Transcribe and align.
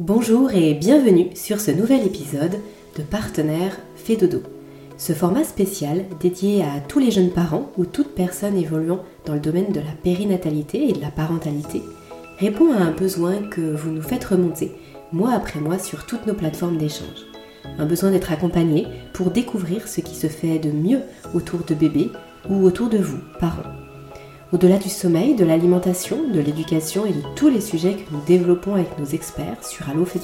Bonjour 0.00 0.50
et 0.50 0.74
bienvenue 0.74 1.28
sur 1.36 1.60
ce 1.60 1.70
nouvel 1.70 2.04
épisode 2.04 2.56
de 2.98 3.02
Partenaire 3.04 3.78
Fait. 3.94 4.18
Ce 4.98 5.12
format 5.12 5.44
spécial 5.44 6.06
dédié 6.18 6.64
à 6.64 6.80
tous 6.80 6.98
les 6.98 7.12
jeunes 7.12 7.30
parents 7.30 7.70
ou 7.78 7.84
toute 7.84 8.12
personne 8.12 8.56
évoluant 8.56 9.04
dans 9.24 9.34
le 9.34 9.40
domaine 9.40 9.70
de 9.70 9.78
la 9.78 9.92
périnatalité 10.02 10.88
et 10.88 10.92
de 10.94 11.00
la 11.00 11.12
parentalité 11.12 11.80
répond 12.40 12.72
à 12.72 12.78
un 12.78 12.90
besoin 12.90 13.34
que 13.48 13.60
vous 13.60 13.92
nous 13.92 14.02
faites 14.02 14.24
remonter 14.24 14.72
mois 15.12 15.30
après 15.30 15.60
mois 15.60 15.78
sur 15.78 16.06
toutes 16.06 16.26
nos 16.26 16.34
plateformes 16.34 16.76
d'échange. 16.76 17.26
Un 17.78 17.86
besoin 17.86 18.10
d'être 18.10 18.32
accompagné 18.32 18.88
pour 19.12 19.30
découvrir 19.30 19.86
ce 19.86 20.00
qui 20.00 20.16
se 20.16 20.26
fait 20.26 20.58
de 20.58 20.72
mieux 20.72 21.02
autour 21.34 21.60
de 21.60 21.74
bébés 21.76 22.10
ou 22.50 22.64
autour 22.64 22.88
de 22.88 22.98
vous, 22.98 23.20
parents. 23.38 23.83
Au-delà 24.54 24.78
du 24.78 24.88
sommeil, 24.88 25.34
de 25.34 25.44
l'alimentation, 25.44 26.28
de 26.32 26.38
l'éducation 26.38 27.04
et 27.04 27.12
de 27.12 27.22
tous 27.34 27.48
les 27.48 27.60
sujets 27.60 27.94
que 27.94 28.14
nous 28.14 28.20
développons 28.24 28.76
avec 28.76 28.96
nos 29.00 29.04
experts 29.04 29.66
sur 29.66 29.88
Allo 29.88 30.04
fait 30.04 30.20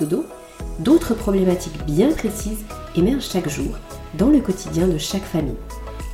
d'autres 0.79 1.15
problématiques 1.15 1.85
bien 1.85 2.13
précises 2.13 2.65
émergent 2.95 3.29
chaque 3.29 3.49
jour 3.49 3.77
dans 4.17 4.29
le 4.29 4.39
quotidien 4.39 4.87
de 4.87 4.99
chaque 4.99 5.25
famille. 5.25 5.57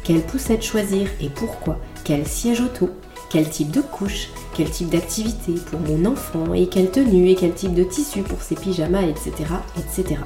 Quelle 0.02 0.22
poussette 0.22 0.62
choisir 0.62 1.10
et 1.20 1.28
pourquoi? 1.28 1.78
Quel 2.04 2.26
siège 2.26 2.62
auto? 2.62 2.88
Quel 3.28 3.50
type 3.50 3.70
de 3.70 3.82
couche? 3.82 4.30
Quel 4.54 4.70
type 4.70 4.88
d'activité 4.88 5.52
pour 5.70 5.80
mon 5.80 6.06
enfant? 6.06 6.54
Et 6.54 6.68
quelle 6.68 6.90
tenue? 6.90 7.28
Et 7.28 7.34
quel 7.34 7.52
type 7.52 7.74
de 7.74 7.84
tissu 7.84 8.22
pour 8.22 8.40
ses 8.40 8.54
pyjamas? 8.54 9.02
Etc. 9.02 9.30
etc. 9.76 10.22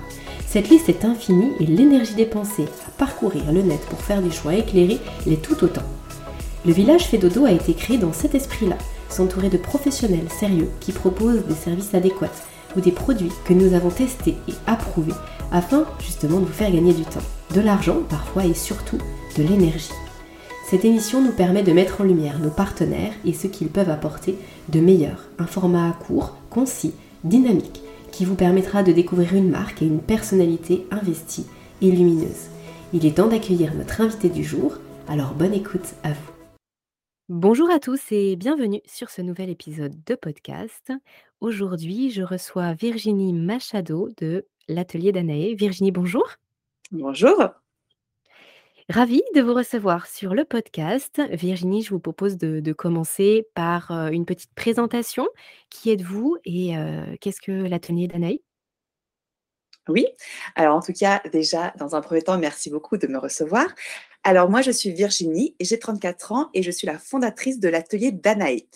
Cette 0.47 0.69
liste 0.69 0.89
est 0.89 1.05
infinie 1.05 1.55
et 1.59 1.67
l'énergie 1.67 2.15
dépensée 2.15 2.69
à 2.87 2.91
parcourir 2.99 3.51
le 3.51 3.63
net 3.63 3.81
pour 3.91 4.01
faire 4.01 4.23
des 4.23 4.31
choix 4.31 4.55
éclairés 4.55 5.01
l'est 5.27 5.43
tout 5.43 5.65
autant. 5.65 5.83
Le 6.67 6.73
village 6.73 7.07
fait 7.07 7.21
a 7.25 7.53
été 7.53 7.73
créé 7.73 7.97
dans 7.97 8.13
cet 8.13 8.35
esprit-là, 8.35 8.77
s'entourer 9.09 9.49
de 9.49 9.57
professionnels 9.57 10.29
sérieux 10.29 10.69
qui 10.81 10.93
proposent 10.93 11.47
des 11.47 11.55
services 11.55 11.95
adéquats 11.95 12.31
ou 12.77 12.81
des 12.81 12.93
produits 12.93 13.33
que 13.47 13.55
nous 13.55 13.73
avons 13.73 13.89
testés 13.89 14.37
et 14.47 14.53
approuvés 14.67 15.15
afin 15.53 15.85
justement 16.01 16.39
de 16.39 16.45
vous 16.45 16.53
faire 16.53 16.71
gagner 16.71 16.93
du 16.93 17.03
temps, 17.03 17.21
de 17.55 17.61
l'argent 17.61 17.97
parfois 18.09 18.45
et 18.45 18.55
surtout 18.55 18.99
de 19.39 19.43
l'énergie. 19.43 19.91
Cette 20.69 20.85
émission 20.85 21.23
nous 21.23 21.33
permet 21.33 21.63
de 21.63 21.73
mettre 21.73 22.03
en 22.03 22.05
lumière 22.05 22.39
nos 22.39 22.51
partenaires 22.51 23.15
et 23.25 23.33
ce 23.33 23.47
qu'ils 23.47 23.69
peuvent 23.69 23.91
apporter 23.91 24.37
de 24.69 24.81
meilleur, 24.81 25.25
un 25.39 25.47
format 25.47 25.97
court, 26.07 26.37
concis, 26.51 26.95
dynamique, 27.25 27.81
qui 28.13 28.25
vous 28.27 28.35
permettra 28.37 28.83
de 28.83 28.93
découvrir 28.93 29.35
une 29.35 29.51
marque 29.51 29.83
et 29.83 29.87
une 29.87 30.01
personnalité 30.01 30.87
investie 30.91 31.47
et 31.81 31.91
lumineuse. 31.91 32.51
Il 32.93 33.07
est 33.07 33.17
temps 33.17 33.29
d'accueillir 33.29 33.75
notre 33.75 34.01
invité 34.01 34.29
du 34.29 34.45
jour, 34.45 34.75
alors 35.09 35.33
bonne 35.33 35.55
écoute 35.55 35.95
à 36.05 36.11
vous. 36.11 36.40
Bonjour 37.33 37.71
à 37.71 37.79
tous 37.79 38.01
et 38.11 38.35
bienvenue 38.35 38.81
sur 38.87 39.09
ce 39.09 39.23
nouvel 39.23 39.51
épisode 39.51 39.95
de 40.05 40.17
podcast. 40.17 40.93
Aujourd'hui, 41.41 42.11
je 42.11 42.25
reçois 42.25 42.73
Virginie 42.73 43.33
Machado 43.33 44.09
de 44.17 44.49
l'atelier 44.67 45.13
d'Anaé. 45.13 45.55
Virginie, 45.55 45.93
bonjour. 45.93 46.29
Bonjour. 46.91 47.39
Ravie 48.89 49.23
de 49.37 49.43
vous 49.43 49.55
recevoir 49.55 50.09
sur 50.09 50.35
le 50.35 50.45
podcast. 50.45 51.23
Virginie, 51.31 51.83
je 51.85 51.91
vous 51.91 52.01
propose 52.01 52.37
de, 52.37 52.73
commencer 52.73 53.47
par 53.55 53.93
euh, 53.93 54.09
une 54.09 54.27
petite 54.27 54.53
présentation. 54.57 55.29
Qui 55.69 55.91
êtes-vous 55.93 56.37
et 56.45 56.77
euh, 56.77 57.15
qu'est-ce 57.21 57.41
que 57.41 57.53
l'atelier 57.53 58.09
d'Anaï 58.09 58.43
Oui, 59.89 60.05
alors 60.57 60.79
en 60.79 60.83
tout 60.83 60.93
cas, 60.93 61.23
déjà, 61.33 61.73
dans 61.79 61.95
un 61.95 62.01
premier 62.01 62.23
temps, 62.23 62.39
merci 62.39 62.71
beaucoup 62.71 62.97
de 62.97 63.07
me 63.07 63.19
recevoir. 63.19 63.69
Alors 64.23 64.51
moi, 64.51 64.61
je 64.61 64.71
suis 64.71 64.93
Virginie 64.93 65.57
j'ai 65.61 65.79
34 65.79 66.33
ans 66.33 66.51
et 66.53 66.63
je 66.63 66.71
suis 66.71 66.87
la 66.87 66.99
fondatrice 66.99 67.59
de 67.59 67.69
l'atelier 67.69 68.13
Danae. 68.13 68.67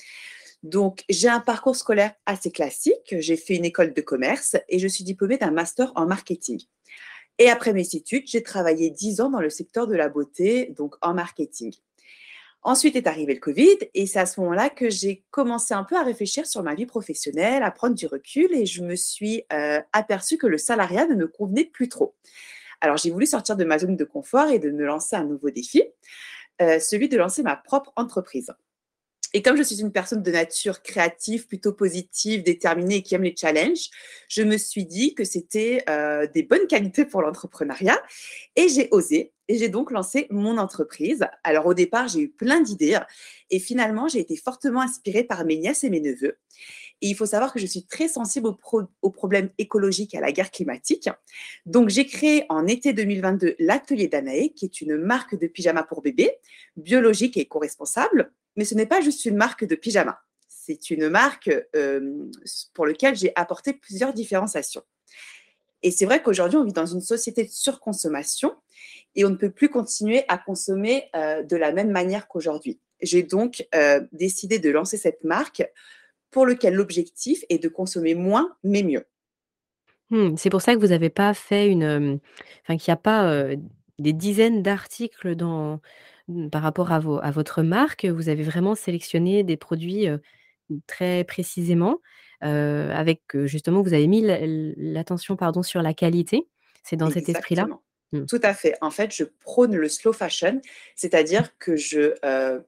Donc, 0.62 1.04
j'ai 1.10 1.28
un 1.28 1.40
parcours 1.40 1.76
scolaire 1.76 2.14
assez 2.24 2.50
classique. 2.50 3.14
J'ai 3.18 3.36
fait 3.36 3.54
une 3.54 3.66
école 3.66 3.92
de 3.92 4.00
commerce 4.00 4.56
et 4.70 4.78
je 4.78 4.88
suis 4.88 5.04
diplômée 5.04 5.36
d'un 5.36 5.50
master 5.50 5.92
en 5.94 6.06
marketing. 6.06 6.62
Et 7.38 7.50
après 7.50 7.74
mes 7.74 7.86
études, 7.94 8.24
j'ai 8.26 8.42
travaillé 8.42 8.90
10 8.90 9.20
ans 9.20 9.28
dans 9.28 9.40
le 9.40 9.50
secteur 9.50 9.86
de 9.86 9.94
la 9.94 10.08
beauté, 10.08 10.72
donc 10.76 10.94
en 11.02 11.12
marketing. 11.12 11.74
Ensuite 12.62 12.96
est 12.96 13.06
arrivé 13.06 13.34
le 13.34 13.40
Covid 13.40 13.76
et 13.92 14.06
c'est 14.06 14.20
à 14.20 14.24
ce 14.24 14.40
moment-là 14.40 14.70
que 14.70 14.88
j'ai 14.88 15.22
commencé 15.30 15.74
un 15.74 15.84
peu 15.84 15.96
à 15.96 16.02
réfléchir 16.02 16.46
sur 16.46 16.62
ma 16.62 16.74
vie 16.74 16.86
professionnelle, 16.86 17.62
à 17.62 17.70
prendre 17.70 17.94
du 17.94 18.06
recul 18.06 18.54
et 18.54 18.64
je 18.64 18.82
me 18.82 18.96
suis 18.96 19.42
euh, 19.52 19.82
aperçue 19.92 20.38
que 20.38 20.46
le 20.46 20.56
salariat 20.56 21.06
ne 21.06 21.14
me 21.14 21.28
convenait 21.28 21.66
plus 21.66 21.90
trop. 21.90 22.14
Alors, 22.84 22.98
j'ai 22.98 23.10
voulu 23.10 23.24
sortir 23.24 23.56
de 23.56 23.64
ma 23.64 23.78
zone 23.78 23.96
de 23.96 24.04
confort 24.04 24.50
et 24.50 24.58
de 24.58 24.70
me 24.70 24.84
lancer 24.84 25.16
un 25.16 25.24
nouveau 25.24 25.48
défi, 25.48 25.82
euh, 26.60 26.78
celui 26.78 27.08
de 27.08 27.16
lancer 27.16 27.42
ma 27.42 27.56
propre 27.56 27.94
entreprise. 27.96 28.52
Et 29.32 29.40
comme 29.40 29.56
je 29.56 29.62
suis 29.62 29.80
une 29.80 29.90
personne 29.90 30.22
de 30.22 30.30
nature 30.30 30.82
créative, 30.82 31.46
plutôt 31.46 31.72
positive, 31.72 32.42
déterminée 32.42 32.96
et 32.96 33.02
qui 33.02 33.14
aime 33.14 33.22
les 33.22 33.34
challenges, 33.34 33.88
je 34.28 34.42
me 34.42 34.58
suis 34.58 34.84
dit 34.84 35.14
que 35.14 35.24
c'était 35.24 35.82
euh, 35.88 36.26
des 36.34 36.42
bonnes 36.42 36.66
qualités 36.66 37.06
pour 37.06 37.22
l'entrepreneuriat 37.22 37.98
et 38.54 38.68
j'ai 38.68 38.88
osé. 38.90 39.32
Et 39.48 39.56
j'ai 39.56 39.70
donc 39.70 39.90
lancé 39.90 40.26
mon 40.28 40.58
entreprise. 40.58 41.24
Alors 41.42 41.64
au 41.64 41.74
départ, 41.74 42.08
j'ai 42.08 42.20
eu 42.20 42.28
plein 42.28 42.60
d'idées 42.60 42.98
et 43.48 43.60
finalement, 43.60 44.08
j'ai 44.08 44.20
été 44.20 44.36
fortement 44.36 44.82
inspirée 44.82 45.24
par 45.24 45.46
mes 45.46 45.56
nièces 45.56 45.84
et 45.84 45.90
mes 45.90 46.00
neveux. 46.00 46.36
Et 47.00 47.08
il 47.08 47.14
faut 47.14 47.26
savoir 47.26 47.52
que 47.52 47.58
je 47.58 47.66
suis 47.66 47.84
très 47.86 48.08
sensible 48.08 48.48
aux, 48.48 49.10
problèmes 49.10 49.50
écologiques 49.58 50.14
et 50.14 50.18
à 50.18 50.20
la 50.20 50.32
guerre 50.32 50.50
climatique. 50.50 51.08
Donc, 51.66 51.88
j'ai 51.88 52.06
créé 52.06 52.46
en 52.48 52.66
été 52.66 52.92
2022 52.92 53.56
l'atelier 53.58 54.08
d'Anaé, 54.08 54.50
qui 54.50 54.64
est 54.64 54.80
une 54.80 54.96
marque 54.96 55.38
de 55.38 55.46
pyjama 55.46 55.82
pour 55.82 56.02
bébés, 56.02 56.36
biologique 56.76 57.36
et 57.36 57.40
éco-responsable. 57.40 58.32
Mais 58.56 58.64
ce 58.64 58.74
n'est 58.74 58.86
pas 58.86 59.00
juste 59.00 59.24
une 59.24 59.36
marque 59.36 59.64
de 59.64 59.74
pyjama. 59.74 60.20
C'est 60.48 60.90
une 60.90 61.08
marque 61.10 61.50
euh, 61.76 62.30
pour 62.72 62.86
laquelle 62.86 63.16
j'ai 63.16 63.32
apporté 63.36 63.74
plusieurs 63.74 64.14
différenciations. 64.14 64.82
Et 65.82 65.90
c'est 65.90 66.06
vrai 66.06 66.22
qu'aujourd'hui, 66.22 66.56
on 66.56 66.64
vit 66.64 66.72
dans 66.72 66.86
une 66.86 67.02
société 67.02 67.44
de 67.44 67.50
surconsommation 67.50 68.54
et 69.14 69.26
on 69.26 69.30
ne 69.30 69.36
peut 69.36 69.50
plus 69.50 69.68
continuer 69.68 70.24
à 70.28 70.38
consommer 70.38 71.10
euh, 71.14 71.42
de 71.42 71.56
la 71.56 71.72
même 71.72 71.90
manière 71.90 72.26
qu'aujourd'hui. 72.26 72.80
J'ai 73.02 73.22
donc 73.22 73.66
euh, 73.74 74.00
décidé 74.12 74.58
de 74.58 74.70
lancer 74.70 74.96
cette 74.96 75.24
marque 75.24 75.62
pour 76.34 76.46
lequel 76.46 76.74
l'objectif 76.74 77.44
est 77.48 77.62
de 77.62 77.68
consommer 77.68 78.16
moins 78.16 78.56
mais 78.64 78.82
mieux. 78.82 79.06
Mmh, 80.10 80.36
c'est 80.36 80.50
pour 80.50 80.60
ça 80.60 80.74
que 80.74 80.80
vous 80.80 80.88
n'avez 80.88 81.08
pas 81.08 81.32
fait 81.32 81.68
une, 81.68 82.18
enfin 82.62 82.76
qu'il 82.76 82.90
n'y 82.90 82.94
a 82.94 82.96
pas 82.96 83.46
des 84.00 84.12
dizaines 84.12 84.60
d'articles 84.60 85.36
dans 85.36 85.80
mmh, 86.26 86.50
par 86.50 86.62
rapport 86.62 86.90
à, 86.90 86.98
vos, 86.98 87.20
à 87.22 87.30
votre 87.30 87.62
marque. 87.62 88.04
Vous 88.04 88.28
avez 88.28 88.42
vraiment 88.42 88.74
sélectionné 88.74 89.44
des 89.44 89.56
produits 89.56 90.08
très 90.88 91.22
précisément, 91.22 92.00
avec 92.40 93.22
justement, 93.44 93.82
vous 93.82 93.94
avez 93.94 94.08
mis 94.08 94.26
l'attention 94.76 95.36
pardon 95.36 95.62
sur 95.62 95.82
la 95.82 95.94
qualité. 95.94 96.48
C'est 96.82 96.96
dans 96.96 97.10
cet 97.10 97.28
esprit-là. 97.28 97.68
Mmh. 98.14 98.26
Tout 98.26 98.40
à 98.42 98.54
fait. 98.54 98.76
En 98.80 98.90
fait, 98.90 99.14
je 99.14 99.24
prône 99.24 99.74
le 99.74 99.88
slow 99.88 100.12
fashion, 100.12 100.60
c'est-à-dire 100.96 101.56
que 101.58 101.76
je 101.76 102.14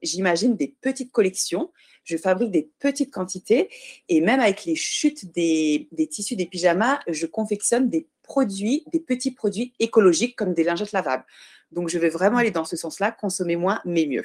j'imagine 0.01 0.55
des 0.55 0.75
petites 0.81 1.11
collections 1.11 1.71
je 2.07 2.15
fabrique 2.15 2.51
des 2.51 2.71
petites 2.79 3.11
quantités 3.11 3.69
et 4.07 4.21
même 4.21 4.39
avec 4.39 4.63
les 4.63 4.75
chutes 4.75 5.31
des, 5.33 5.89
tissus 6.09 6.37
des 6.37 6.45
pyjamas, 6.45 6.99
je 7.07 7.25
confectionne 7.25 7.89
des 7.89 8.07
produits, 8.23 8.85
des 8.93 9.01
petits 9.01 9.31
produits 9.31 9.73
écologiques 9.79 10.37
comme 10.37 10.53
des 10.53 10.63
lingettes 10.63 10.93
lavables. 10.93 11.25
Donc, 11.73 11.89
je 11.89 11.99
vais 11.99 12.07
vraiment 12.07 12.37
aller 12.37 12.51
dans 12.51 12.63
ce 12.63 12.77
sens-là, 12.77 13.11
consommer 13.11 13.57
moins 13.57 13.81
mais 13.83 14.05
mieux. 14.05 14.23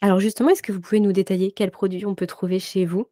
Alors 0.00 0.20
justement, 0.20 0.50
est-ce 0.50 0.62
que 0.62 0.72
vous 0.72 0.80
pouvez 0.80 1.00
nous 1.00 1.12
détailler 1.12 1.50
quels 1.50 1.72
produits 1.72 2.06
on 2.06 2.14
peut 2.14 2.28
trouver 2.28 2.60
chez 2.60 2.86
vous? 2.86 3.08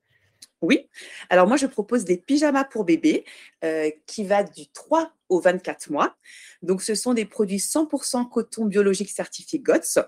Oui. 0.60 0.88
Alors 1.30 1.46
moi, 1.46 1.56
je 1.56 1.66
propose 1.66 2.04
des 2.04 2.16
pyjamas 2.16 2.64
pour 2.64 2.84
bébé 2.84 3.24
euh, 3.64 3.90
qui 4.06 4.24
va 4.24 4.42
du 4.42 4.66
3 4.68 5.12
au 5.28 5.40
24 5.40 5.90
mois. 5.90 6.16
Donc, 6.62 6.82
ce 6.82 6.94
sont 6.94 7.14
des 7.14 7.24
produits 7.24 7.58
100% 7.58 8.28
coton 8.28 8.64
biologique 8.64 9.10
certifié 9.10 9.60
GOTS. 9.60 10.00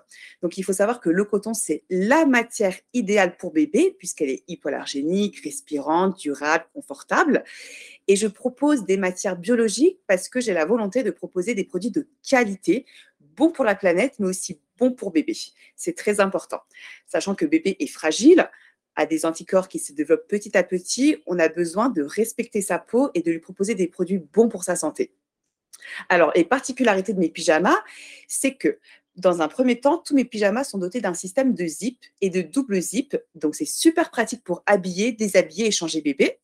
Donc, 0.43 0.59
il 0.59 0.62
faut 0.62 0.72
savoir 0.72 1.00
que 1.00 1.10
le 1.10 1.25
coton, 1.25 1.55
c'est 1.55 1.84
la 1.89 2.27
matière 2.27 2.75
idéale 2.94 3.37
pour 3.37 3.53
bébé 3.53 3.94
puisqu'elle 3.99 4.31
est 4.31 4.44
hypoallergénique, 4.49 5.41
respirante, 5.44 6.19
durable, 6.19 6.65
confortable. 6.75 7.44
Et 8.09 8.16
je 8.16 8.27
propose 8.27 8.84
des 8.84 8.97
matières 8.97 9.36
biologiques 9.36 10.01
parce 10.07 10.28
que 10.28 10.41
j'ai 10.41 10.54
la 10.54 10.65
volonté 10.65 11.03
de 11.03 11.10
proposer 11.10 11.54
des 11.54 11.65
produits 11.65 11.91
de 11.91 12.09
qualité, 12.28 12.86
bons 13.21 13.53
pour 13.53 13.65
la 13.65 13.77
planète, 13.77 14.15
mais 14.19 14.27
aussi 14.27 14.60
bons 14.78 14.92
pour 14.92 15.13
bébé. 15.13 15.36
C'est 15.77 15.97
très 15.97 16.19
important. 16.19 16.60
Sachant 17.07 17.34
que 17.34 17.45
bébé 17.45 17.77
est 17.78 17.86
fragile, 17.86 18.51
à 19.01 19.07
des 19.07 19.25
anticorps 19.25 19.69
qui 19.69 19.79
se 19.79 19.95
développent 19.95 20.29
petit 20.29 20.59
à 20.59 20.63
petit, 20.63 21.17
on 21.25 21.39
a 21.39 21.49
besoin 21.49 21.89
de 21.89 22.03
respecter 22.03 22.61
sa 22.61 22.79
peau 22.79 23.11
et 23.15 23.23
de 23.23 23.31
lui 23.31 23.39
proposer 23.39 23.75
des 23.75 23.87
produits 23.87 24.19
bons 24.19 24.51
pour 24.51 24.63
sa 24.63 24.77
santé. 24.77 25.15
Alors, 26.11 26.33
les 26.37 26.45
particularités 26.45 27.15
de 27.15 27.19
mes 27.19 27.31
pyjamas, 27.31 27.79
c'est 28.29 28.57
que 28.57 28.79
dans 29.17 29.41
un 29.41 29.49
premier 29.49 29.81
temps, 29.81 29.97
tous 29.97 30.15
mes 30.15 30.27
pyjamas 30.27 30.65
sont 30.65 30.77
dotés 30.77 31.01
d'un 31.01 31.15
système 31.15 31.55
de 31.55 31.67
zip 31.67 31.99
et 32.21 32.29
de 32.29 32.43
double 32.43 32.79
zip. 32.83 33.17
Donc, 33.35 33.55
c'est 33.55 33.65
super 33.65 34.11
pratique 34.11 34.45
pour 34.45 34.63
habiller, 34.67 35.13
déshabiller 35.13 35.69
et 35.69 35.71
changer 35.71 36.03
bébé. 36.03 36.39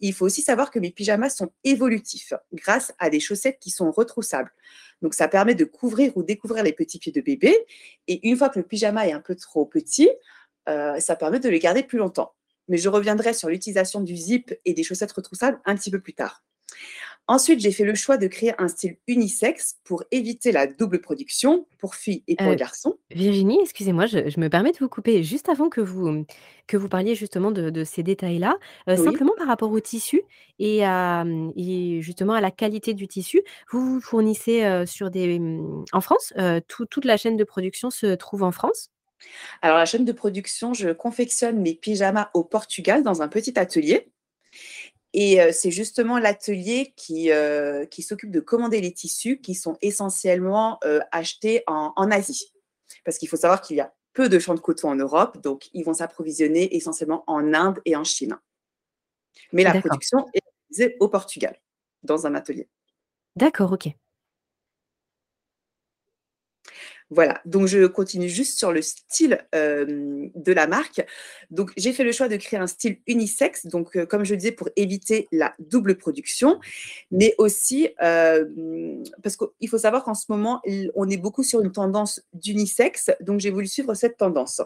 Il 0.00 0.14
faut 0.14 0.24
aussi 0.24 0.40
savoir 0.40 0.70
que 0.70 0.78
mes 0.78 0.90
pyjamas 0.90 1.28
sont 1.28 1.52
évolutifs 1.62 2.32
grâce 2.54 2.94
à 2.98 3.10
des 3.10 3.20
chaussettes 3.20 3.58
qui 3.60 3.70
sont 3.70 3.90
retroussables. 3.90 4.50
Donc, 5.02 5.12
ça 5.12 5.28
permet 5.28 5.54
de 5.54 5.66
couvrir 5.66 6.16
ou 6.16 6.22
découvrir 6.22 6.64
les 6.64 6.72
petits 6.72 6.98
pieds 6.98 7.12
de 7.12 7.20
bébé. 7.20 7.54
Et 8.06 8.26
une 8.26 8.36
fois 8.38 8.48
que 8.48 8.58
le 8.58 8.64
pyjama 8.64 9.06
est 9.06 9.12
un 9.12 9.20
peu 9.20 9.34
trop 9.34 9.66
petit, 9.66 10.08
euh, 10.68 10.98
ça 11.00 11.16
permet 11.16 11.40
de 11.40 11.48
les 11.48 11.58
garder 11.58 11.82
plus 11.82 11.98
longtemps. 11.98 12.34
mais 12.68 12.76
je 12.76 12.88
reviendrai 12.90 13.32
sur 13.34 13.48
l'utilisation 13.48 14.00
du 14.02 14.14
zip 14.16 14.54
et 14.66 14.74
des 14.74 14.82
chaussettes 14.82 15.12
retroussables 15.12 15.58
un 15.64 15.74
petit 15.74 15.90
peu 15.90 16.00
plus 16.00 16.12
tard. 16.14 16.44
Ensuite, 17.26 17.60
j'ai 17.60 17.72
fait 17.72 17.84
le 17.84 17.94
choix 17.94 18.16
de 18.16 18.26
créer 18.26 18.52
un 18.58 18.68
style 18.68 18.96
unisexe 19.06 19.76
pour 19.84 20.04
éviter 20.10 20.50
la 20.50 20.66
double 20.66 21.00
production 21.00 21.66
pour 21.78 21.94
filles 21.94 22.24
et 22.26 22.36
pour 22.36 22.48
Euh, 22.48 22.54
garçons. 22.56 22.96
Virginie, 23.10 23.58
excusez-moi, 23.62 24.06
je, 24.06 24.30
je 24.30 24.40
me 24.40 24.48
permets 24.48 24.72
de 24.72 24.78
vous 24.78 24.88
couper 24.88 25.22
juste 25.22 25.48
avant 25.50 25.68
que 25.68 25.82
vous, 25.82 26.24
que 26.66 26.76
vous 26.78 26.88
parliez 26.88 27.14
justement 27.14 27.50
de, 27.50 27.68
de 27.70 27.84
ces 27.84 28.02
détails-là, 28.02 28.56
euh, 28.88 28.96
Oui. 28.96 29.04
simplement 29.04 29.32
par 29.36 29.46
rapport 29.46 29.70
au 29.70 29.80
tissu 29.80 30.22
et, 30.58 30.84
à, 30.84 31.24
et 31.56 32.00
justement 32.00 32.32
à 32.34 32.40
la 32.40 32.50
qualité 32.50 32.94
du 32.94 33.08
tissu. 33.08 33.42
Vous 33.72 33.80
vous 33.94 34.00
fournissez 34.00 34.64
euh, 34.64 34.86
sur 34.86 35.10
des, 35.10 35.38
hum, 35.38 35.84
en 35.92 36.00
France, 36.00 36.32
tout- 36.66 36.86
toute 36.86 37.04
la 37.04 37.16
chaîne 37.18 37.36
de 37.36 37.44
production 37.44 37.90
se 37.90 38.14
trouve 38.14 38.42
en 38.42 38.52
France? 38.52 38.90
Alors, 39.62 39.78
la 39.78 39.86
chaîne 39.86 40.04
de 40.04 40.12
production, 40.12 40.74
je 40.74 40.90
confectionne 40.90 41.60
mes 41.60 41.74
pyjamas 41.74 42.30
au 42.34 42.44
Portugal 42.44 43.02
dans 43.02 43.22
un 43.22 43.28
petit 43.28 43.58
atelier. 43.58 44.12
Et 45.14 45.40
euh, 45.40 45.50
c'est 45.52 45.70
justement 45.70 46.18
l'atelier 46.18 46.92
qui, 46.96 47.30
euh, 47.30 47.86
qui 47.86 48.02
s'occupe 48.02 48.30
de 48.30 48.40
commander 48.40 48.80
les 48.80 48.92
tissus 48.92 49.40
qui 49.40 49.54
sont 49.54 49.76
essentiellement 49.80 50.78
euh, 50.84 51.00
achetés 51.12 51.62
en, 51.66 51.92
en 51.96 52.10
Asie. 52.10 52.52
Parce 53.04 53.18
qu'il 53.18 53.28
faut 53.28 53.36
savoir 53.36 53.62
qu'il 53.62 53.76
y 53.76 53.80
a 53.80 53.94
peu 54.12 54.28
de 54.28 54.38
champs 54.38 54.54
de 54.54 54.60
coton 54.60 54.90
en 54.90 54.96
Europe, 54.96 55.38
donc 55.40 55.68
ils 55.72 55.84
vont 55.84 55.94
s'approvisionner 55.94 56.76
essentiellement 56.76 57.24
en 57.26 57.54
Inde 57.54 57.80
et 57.84 57.96
en 57.96 58.04
Chine. 58.04 58.36
Mais 59.52 59.62
la 59.62 59.80
production 59.80 60.26
est 60.34 60.42
réalisée 60.74 60.96
au 61.00 61.08
Portugal, 61.08 61.56
dans 62.02 62.26
un 62.26 62.34
atelier. 62.34 62.68
d'accord, 63.36 63.72
ok. 63.72 63.88
Voilà, 67.10 67.40
donc 67.46 67.68
je 67.68 67.86
continue 67.86 68.28
juste 68.28 68.58
sur 68.58 68.70
le 68.70 68.82
style 68.82 69.42
euh, 69.54 70.28
de 70.34 70.52
la 70.52 70.66
marque. 70.66 71.02
Donc 71.50 71.72
j'ai 71.78 71.94
fait 71.94 72.04
le 72.04 72.12
choix 72.12 72.28
de 72.28 72.36
créer 72.36 72.60
un 72.60 72.66
style 72.66 72.98
unisexe, 73.06 73.66
donc 73.66 73.96
euh, 73.96 74.04
comme 74.04 74.24
je 74.24 74.34
disais, 74.34 74.52
pour 74.52 74.68
éviter 74.76 75.26
la 75.32 75.54
double 75.58 75.96
production, 75.96 76.60
mais 77.10 77.34
aussi 77.38 77.88
euh, 78.02 78.44
parce 79.22 79.38
qu'il 79.38 79.68
faut 79.70 79.78
savoir 79.78 80.04
qu'en 80.04 80.14
ce 80.14 80.26
moment, 80.28 80.60
on 80.94 81.08
est 81.08 81.16
beaucoup 81.16 81.42
sur 81.42 81.62
une 81.62 81.72
tendance 81.72 82.20
d'unisexe, 82.34 83.10
donc 83.22 83.40
j'ai 83.40 83.50
voulu 83.50 83.66
suivre 83.66 83.94
cette 83.94 84.18
tendance. 84.18 84.60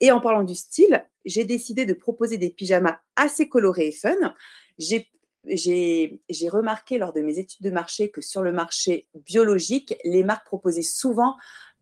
Et 0.00 0.12
en 0.12 0.20
parlant 0.20 0.44
du 0.44 0.54
style, 0.54 1.04
j'ai 1.24 1.44
décidé 1.44 1.84
de 1.84 1.94
proposer 1.94 2.38
des 2.38 2.50
pyjamas 2.50 2.98
assez 3.16 3.48
colorés 3.48 3.88
et 3.88 3.92
fun. 3.92 4.34
J'ai 4.78 5.08
j'ai 5.44 6.48
remarqué 6.48 6.98
lors 6.98 7.12
de 7.12 7.20
mes 7.20 7.40
études 7.40 7.64
de 7.64 7.70
marché 7.70 8.10
que 8.10 8.20
sur 8.20 8.42
le 8.42 8.52
marché 8.52 9.08
biologique, 9.26 9.96
les 10.04 10.22
marques 10.22 10.46
proposaient 10.46 10.82
souvent 10.82 11.34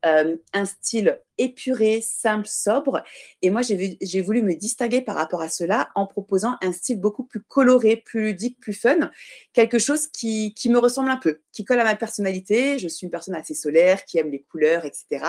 euh, 0.06 0.37
un 0.55 0.64
style 0.64 1.20
épuré, 1.37 2.00
simple, 2.00 2.47
sobre. 2.47 3.02
Et 3.43 3.50
moi, 3.50 3.62
j'ai 3.62 4.20
voulu 4.20 4.43
me 4.43 4.55
distinguer 4.55 5.02
par 5.02 5.17
rapport 5.17 5.43
à 5.43 5.49
cela 5.49 5.91
en 5.94 6.06
proposant 6.06 6.56
un 6.62 6.73
style 6.73 6.99
beaucoup 7.00 7.25
plus 7.25 7.41
coloré, 7.41 7.97
plus 7.97 8.26
ludique, 8.26 8.58
plus 8.61 8.73
fun, 8.73 9.11
quelque 9.52 9.79
chose 9.79 10.06
qui, 10.06 10.55
me 10.67 10.79
ressemble 10.79 11.11
un 11.11 11.17
peu, 11.17 11.41
qui 11.52 11.64
colle 11.64 11.81
à 11.81 11.85
ma 11.85 11.97
personnalité. 11.97 12.79
Je 12.79 12.88
suis 12.88 13.05
une 13.05 13.11
personne 13.11 13.35
assez 13.35 13.55
solaire, 13.55 14.05
qui 14.05 14.19
aime 14.19 14.31
les 14.31 14.43
couleurs, 14.43 14.85
etc. 14.85 15.25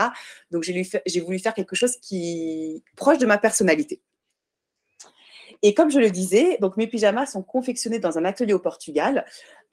Donc, 0.51 0.63
j'ai 0.63 1.19
voulu 1.21 1.39
faire 1.39 1.53
quelque 1.53 1.75
chose 1.75 1.97
qui 1.97 2.83
proche 2.95 3.17
de 3.17 3.25
ma 3.25 3.37
personnalité. 3.37 4.01
Et 5.63 5.73
comme 5.73 5.91
je 5.91 5.99
le 5.99 6.09
disais, 6.09 6.57
donc 6.59 6.77
mes 6.77 6.87
pyjamas 6.87 7.27
sont 7.27 7.43
confectionnés 7.43 7.99
dans 7.99 8.17
un 8.17 8.25
atelier 8.25 8.53
au 8.53 8.59
Portugal. 8.59 9.25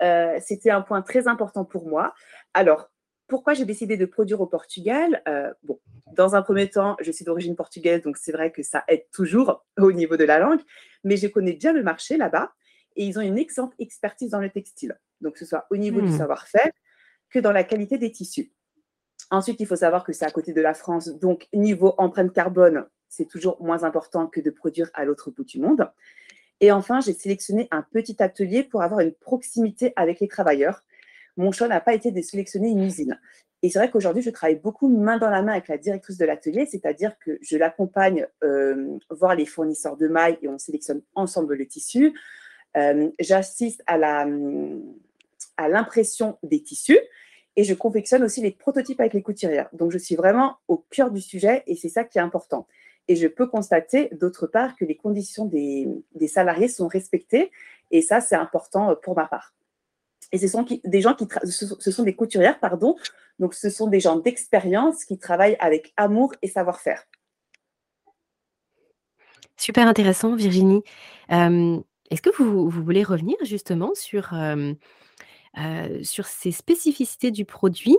Euh, 0.02 0.38
C'était 0.44 0.70
un 0.70 0.82
point 0.82 1.02
très 1.02 1.28
important 1.28 1.64
pour 1.64 1.86
moi. 1.86 2.14
Alors, 2.52 2.90
pourquoi 3.28 3.54
j'ai 3.54 3.64
décidé 3.64 3.96
de 3.96 4.06
produire 4.06 4.40
au 4.40 4.46
Portugal 4.46 5.22
Euh, 5.28 5.52
Bon, 5.62 5.78
dans 6.12 6.34
un 6.34 6.42
premier 6.42 6.68
temps, 6.68 6.96
je 7.00 7.12
suis 7.12 7.24
d'origine 7.24 7.54
portugaise, 7.54 8.02
donc 8.02 8.16
c'est 8.16 8.32
vrai 8.32 8.50
que 8.50 8.62
ça 8.62 8.84
aide 8.88 9.04
toujours 9.12 9.64
au 9.78 9.92
niveau 9.92 10.16
de 10.16 10.24
la 10.24 10.38
langue, 10.38 10.60
mais 11.04 11.16
je 11.16 11.28
connais 11.28 11.52
bien 11.52 11.72
le 11.72 11.82
marché 11.82 12.16
là-bas 12.16 12.52
et 12.96 13.04
ils 13.04 13.18
ont 13.18 13.22
une 13.22 13.38
excellente 13.38 13.74
expertise 13.78 14.30
dans 14.30 14.40
le 14.40 14.50
textile. 14.50 14.98
Donc, 15.20 15.34
que 15.34 15.38
ce 15.38 15.46
soit 15.46 15.66
au 15.70 15.76
niveau 15.76 16.00
du 16.00 16.08
Hmm, 16.08 16.18
savoir-faire 16.18 16.70
que 17.30 17.38
dans 17.38 17.52
la 17.52 17.62
qualité 17.62 17.98
des 17.98 18.10
tissus. 18.10 18.52
Ensuite, 19.30 19.60
il 19.60 19.66
faut 19.66 19.76
savoir 19.76 20.04
que 20.04 20.12
c'est 20.12 20.24
à 20.24 20.30
côté 20.30 20.52
de 20.52 20.60
la 20.60 20.74
France, 20.74 21.08
donc 21.08 21.46
niveau 21.52 21.94
empreinte 21.98 22.32
carbone, 22.32 22.86
c'est 23.08 23.26
toujours 23.26 23.62
moins 23.62 23.84
important 23.84 24.26
que 24.26 24.40
de 24.40 24.50
produire 24.50 24.90
à 24.94 25.04
l'autre 25.04 25.30
bout 25.30 25.44
du 25.44 25.60
monde. 25.60 25.90
Et 26.60 26.72
enfin, 26.72 27.00
j'ai 27.00 27.12
sélectionné 27.12 27.68
un 27.70 27.82
petit 27.82 28.22
atelier 28.22 28.64
pour 28.64 28.82
avoir 28.82 29.00
une 29.00 29.12
proximité 29.12 29.92
avec 29.96 30.20
les 30.20 30.28
travailleurs. 30.28 30.82
Mon 31.38 31.52
choix 31.52 31.68
n'a 31.68 31.80
pas 31.80 31.94
été 31.94 32.10
de 32.10 32.20
sélectionner 32.20 32.68
une 32.68 32.82
usine. 32.82 33.18
Et 33.62 33.70
c'est 33.70 33.78
vrai 33.78 33.90
qu'aujourd'hui, 33.90 34.22
je 34.22 34.30
travaille 34.30 34.56
beaucoup 34.56 34.88
main 34.88 35.18
dans 35.18 35.30
la 35.30 35.40
main 35.40 35.52
avec 35.52 35.68
la 35.68 35.78
directrice 35.78 36.18
de 36.18 36.24
l'atelier, 36.24 36.66
c'est-à-dire 36.66 37.18
que 37.18 37.38
je 37.40 37.56
l'accompagne 37.56 38.26
euh, 38.44 38.98
voir 39.10 39.34
les 39.34 39.46
fournisseurs 39.46 39.96
de 39.96 40.06
mailles 40.08 40.38
et 40.42 40.48
on 40.48 40.58
sélectionne 40.58 41.02
ensemble 41.14 41.54
le 41.54 41.66
tissu. 41.66 42.12
Euh, 42.76 43.10
J'assiste 43.18 43.82
à 43.86 44.26
à 45.56 45.68
l'impression 45.68 46.38
des 46.44 46.62
tissus 46.62 47.00
et 47.56 47.64
je 47.64 47.74
confectionne 47.74 48.22
aussi 48.22 48.40
les 48.40 48.52
prototypes 48.52 49.00
avec 49.00 49.12
les 49.12 49.22
couturières. 49.22 49.68
Donc, 49.72 49.90
je 49.90 49.98
suis 49.98 50.14
vraiment 50.14 50.56
au 50.68 50.76
cœur 50.76 51.10
du 51.10 51.20
sujet 51.20 51.64
et 51.66 51.74
c'est 51.74 51.88
ça 51.88 52.04
qui 52.04 52.18
est 52.18 52.20
important. 52.20 52.68
Et 53.08 53.16
je 53.16 53.26
peux 53.26 53.48
constater, 53.48 54.08
d'autre 54.12 54.46
part, 54.46 54.76
que 54.76 54.84
les 54.84 54.96
conditions 54.96 55.46
des, 55.46 55.88
des 56.14 56.28
salariés 56.28 56.68
sont 56.68 56.86
respectées 56.86 57.50
et 57.90 58.02
ça, 58.02 58.20
c'est 58.20 58.36
important 58.36 58.90
euh, 58.90 58.94
pour 58.94 59.16
ma 59.16 59.26
part. 59.26 59.52
Et 60.32 60.38
ce 60.38 60.48
sont 60.48 60.64
qui- 60.64 60.80
des 60.84 61.00
gens 61.00 61.14
qui 61.14 61.26
ce 61.44 61.90
sont 61.90 62.02
des 62.02 62.14
couturières, 62.14 62.60
pardon. 62.60 62.96
Donc, 63.38 63.54
ce 63.54 63.70
sont 63.70 63.86
des 63.86 64.00
gens 64.00 64.16
d'expérience 64.16 65.04
qui 65.04 65.18
travaillent 65.18 65.56
avec 65.60 65.92
amour 65.96 66.34
et 66.42 66.48
savoir-faire. 66.48 67.04
Super 69.56 69.86
intéressant, 69.88 70.34
Virginie. 70.36 70.82
Euh, 71.32 71.80
Est-ce 72.10 72.22
que 72.22 72.30
vous, 72.36 72.70
vous 72.70 72.82
voulez 72.82 73.02
revenir 73.02 73.36
justement 73.42 73.90
sur, 73.94 74.32
euh, 74.32 74.72
euh, 75.58 76.02
sur 76.02 76.26
ces 76.26 76.52
spécificités 76.52 77.30
du 77.30 77.44
produit, 77.44 77.96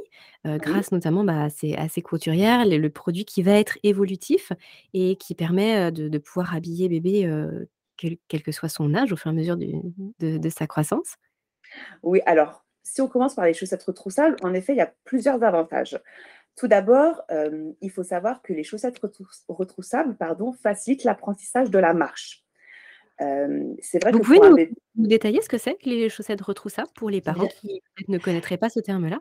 euh, 0.48 0.54
Oui. 0.54 0.60
grâce 0.60 0.92
notamment 0.92 1.24
bah, 1.24 1.44
à, 1.44 1.50
ces, 1.50 1.76
à 1.76 1.90
ces 1.90 2.02
couturières, 2.02 2.66
le, 2.66 2.78
le 2.78 2.90
produit 2.90 3.26
qui 3.26 3.44
va 3.44 3.54
être 3.54 3.78
évolutif 3.84 4.52
et 4.94 5.16
qui 5.18 5.36
permet 5.36 5.92
de, 5.92 6.08
de 6.08 6.18
pouvoir 6.18 6.56
habiller 6.56 6.90
bébé, 6.90 7.26
euh, 7.26 7.66
quel, 7.98 8.18
quel 8.28 8.42
que 8.42 8.52
soit 8.52 8.70
son 8.70 8.94
âge, 8.96 9.12
au 9.12 9.18
fur 9.18 9.28
et 9.28 9.34
à 9.34 9.34
mesure 9.34 9.58
du- 9.58 9.74
de, 10.20 10.38
de 10.38 10.50
sa 10.50 10.66
croissance? 10.68 11.16
Oui, 12.04 12.22
alors, 12.26 12.66
si 12.84 13.02
on 13.02 13.08
commence 13.08 13.36
par 13.36 13.46
les 13.46 13.54
chaussettes 13.54 13.84
retroussables, 13.84 14.36
en 14.42 14.54
effet, 14.54 14.74
il 14.74 14.78
y 14.78 14.82
a 14.82 14.94
plusieurs 15.04 15.44
avantages. 15.44 16.00
Tout 16.56 16.68
d'abord, 16.68 17.22
euh, 17.32 17.72
il 17.82 17.90
faut 17.92 18.04
savoir 18.04 18.42
que 18.42 18.54
les 18.54 18.64
chaussettes 18.64 19.00
retrous- 19.00 19.44
retroussables 19.48 20.18
pardon, 20.18 20.52
facilitent 20.52 21.04
l'apprentissage 21.04 21.70
de 21.70 21.80
la 21.80 21.94
marche. 21.94 22.44
Euh, 23.22 23.74
c'est 23.82 24.02
vrai 24.02 24.12
Vous 24.12 24.20
que 24.20 24.24
pouvez 24.26 24.40
nous, 24.40 24.56
bébé, 24.56 24.74
nous 24.96 25.08
détailler 25.08 25.42
ce 25.42 25.50
que 25.50 25.58
c'est 25.58 25.76
que 25.76 25.90
les 25.90 26.10
chaussettes 26.10 26.42
retroussables 26.42 26.92
pour 26.96 27.10
les 27.10 27.22
parents 27.22 27.44
bien, 27.44 27.48
qui 27.48 27.82
ne 28.08 28.18
connaîtraient 28.18 28.58
pas 28.58 28.70
ce 28.70 28.80
terme-là? 28.80 29.20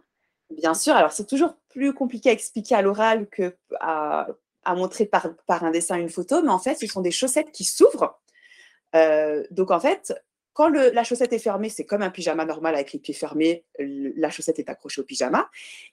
bien 0.50 0.74
sûr, 0.74 0.94
alors 0.94 1.12
c'est 1.12 1.26
toujours 1.26 1.56
plus 1.68 1.92
compliqué 1.92 2.30
à 2.30 2.32
expliquer 2.32 2.74
à 2.74 2.82
l'oral 2.82 3.28
que 3.28 3.56
à, 3.80 4.28
à 4.64 4.74
montrer 4.74 5.04
par, 5.06 5.34
par 5.46 5.64
un 5.64 5.70
dessin, 5.70 5.96
une 5.96 6.08
photo, 6.08 6.42
mais 6.42 6.50
en 6.50 6.58
fait, 6.58 6.74
ce 6.76 6.86
sont 6.86 7.02
des 7.02 7.10
chaussettes 7.10 7.52
qui 7.52 7.64
s'ouvrent. 7.64 8.20
Euh, 8.94 9.44
donc 9.50 9.70
en 9.70 9.80
fait, 9.80 10.14
quand 10.58 10.68
le- 10.68 10.90
la 10.90 11.04
chaussette 11.04 11.32
est 11.32 11.38
fermée, 11.38 11.68
c'est 11.68 11.84
comme 11.86 12.02
un 12.02 12.10
pyjama 12.10 12.44
normal 12.44 12.74
avec 12.74 12.92
les 12.92 12.98
pieds 12.98 13.14
fermés, 13.14 13.64
le- 13.78 14.12
la 14.16 14.28
chaussette 14.28 14.58
est 14.58 14.68
accrochée 14.68 15.00
au 15.00 15.04
pyjama. 15.04 15.48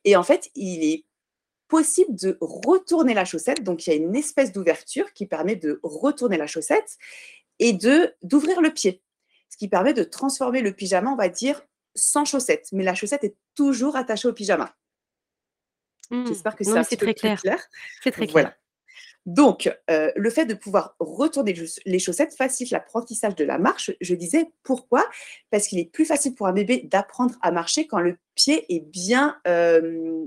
Et 0.06 0.16
en 0.16 0.24
fait, 0.24 0.50
il 0.56 0.84
est 0.84 1.06
possible 1.68 2.16
de 2.16 2.36
retourner 2.42 3.14
la 3.14 3.26
chaussette. 3.26 3.62
Donc, 3.62 3.86
il 3.86 3.90
y 3.92 3.94
a 3.94 3.96
une 3.96 4.16
espèce 4.16 4.52
d'ouverture 4.52 5.14
qui 5.14 5.28
permet 5.28 5.56
de 5.56 5.80
retourner 5.84 6.38
la 6.38 6.48
chaussette 6.48 6.98
et 7.60 7.74
de 7.74 8.16
d'ouvrir 8.24 8.60
le 8.60 8.72
pied. 8.74 9.04
Ce 9.50 9.58
qui 9.58 9.68
permet 9.68 9.94
de 9.94 10.04
transformer 10.04 10.62
le 10.62 10.74
pyjama, 10.74 11.12
on 11.12 11.16
va 11.16 11.30
dire, 11.30 11.62
sans 11.94 12.26
chaussette. 12.26 12.68
Mais 12.72 12.84
la 12.84 12.96
chaussette 12.96 13.24
est 13.24 13.36
toujours 13.54 13.96
attachée 13.96 14.28
au 14.28 14.34
pyjama. 14.34 14.76
Hmm. 16.10 16.26
J'espère 16.26 16.56
que 16.56 16.64
c'est 16.64 16.98
très 16.98 17.14
clair. 17.14 17.40
clair. 17.40 17.64
C'est 18.04 18.12
très 18.12 18.26
clair. 18.26 18.32
Voilà. 18.34 18.58
Donc, 19.26 19.76
euh, 19.90 20.12
le 20.16 20.30
fait 20.30 20.46
de 20.46 20.54
pouvoir 20.54 20.96
retourner 21.00 21.54
les 21.54 21.66
chauss- 21.66 21.80
les 21.86 22.00
chaussettes 22.00 22.36
facilite 22.36 22.72
l'apprentissage 22.72 23.36
de 23.36 23.44
la 23.44 23.58
marche. 23.58 23.92
Je 24.00 24.14
disais 24.14 24.52
pourquoi? 24.64 25.04
Parce 25.50 25.68
qu'il 25.68 25.80
est 25.80 25.92
plus 25.92 26.06
facile 26.06 26.36
pour 26.36 26.48
un 26.48 26.54
bébé 26.54 26.88
d'apprendre 26.92 27.36
à 27.42 27.52
marcher 27.52 27.88
quand 27.88 28.00
le 28.00 28.18
pied 28.36 28.66
est 28.74 28.82
bien 28.82 29.38
euh, 29.48 30.24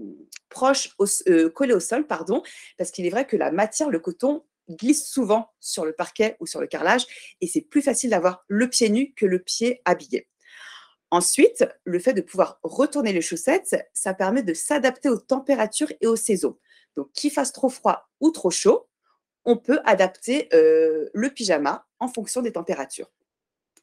proche, 0.49 0.91
euh, 1.29 1.49
collé 1.51 1.75
au 1.75 1.81
sol, 1.81 2.07
pardon. 2.07 2.43
Parce 2.77 2.91
qu'il 2.91 3.07
est 3.07 3.11
vrai 3.11 3.27
que 3.27 3.37
la 3.37 3.53
matière, 3.53 3.91
le 3.91 4.01
coton, 4.01 4.45
glisse 4.71 5.07
souvent 5.09 5.51
sur 5.61 5.85
le 5.87 5.93
parquet 5.93 6.37
ou 6.41 6.47
sur 6.47 6.61
le 6.61 6.67
carrelage 6.67 7.07
et 7.41 7.47
c'est 7.47 7.63
plus 7.63 7.81
facile 7.81 8.11
d'avoir 8.11 8.45
le 8.49 8.69
pied 8.69 8.91
nu 8.91 9.15
que 9.15 9.25
le 9.25 9.39
pied 9.39 9.81
habillé. 9.87 10.29
Ensuite, 11.11 11.65
le 11.85 11.99
fait 11.99 12.13
de 12.13 12.21
pouvoir 12.21 12.59
retourner 12.63 13.13
les 13.13 13.23
chaussettes, 13.23 13.77
ça 13.95 14.13
permet 14.13 14.43
de 14.43 14.53
s'adapter 14.53 15.09
aux 15.09 15.19
températures 15.19 15.91
et 16.03 16.07
aux 16.07 16.17
saisons. 16.17 16.59
Donc, 16.97 17.11
qu'il 17.13 17.31
fasse 17.31 17.53
trop 17.53 17.71
froid 17.71 18.11
ou 18.21 18.31
trop 18.31 18.51
chaud, 18.51 18.88
on 19.45 19.57
peut 19.57 19.81
adapter 19.85 20.49
euh, 20.55 21.09
le 21.15 21.31
pyjama 21.31 21.87
en 21.99 22.09
fonction 22.09 22.43
des 22.43 22.53
températures. 22.53 23.11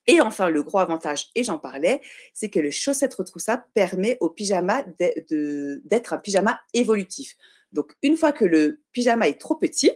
Et 0.07 0.21
enfin, 0.21 0.49
le 0.49 0.61
gros 0.61 0.77
avantage, 0.79 1.29
et 1.33 1.43
j'en 1.43 1.57
parlais, 1.57 1.99
c'est 2.33 2.49
que 2.49 2.59
le 2.59 2.69
chaussette 2.69 3.13
retroussable 3.15 3.63
permet 3.73 4.17
au 4.19 4.29
pyjama 4.29 4.83
d'être 4.99 6.13
un 6.13 6.17
pyjama 6.19 6.59
évolutif. 6.73 7.35
Donc, 7.71 7.93
une 8.03 8.15
fois 8.15 8.31
que 8.31 8.45
le 8.45 8.83
pyjama 8.91 9.27
est 9.27 9.39
trop 9.41 9.55
petit, 9.55 9.91